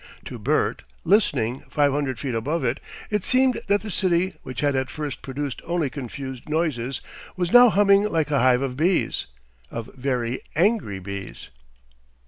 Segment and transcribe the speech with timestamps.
[0.25, 2.79] To Bert, listening five hundred feet above, it
[3.23, 7.01] seemed that the city, which had at first produced only confused noises,
[7.37, 9.27] was now humming like a hive of bees
[9.69, 11.51] of very angry bees.